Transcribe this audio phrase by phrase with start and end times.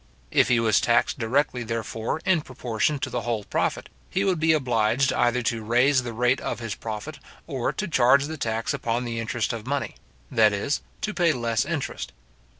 [0.31, 4.51] If he was taxed directly, therefore, in proportion to the whole profit, he would be
[4.51, 9.05] obliged either to raise the rate of his profit, or to charge the tax upon
[9.05, 9.93] the interest of money;
[10.31, 12.13] that is, to pay less interest.